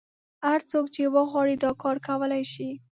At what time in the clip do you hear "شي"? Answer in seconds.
2.53-2.69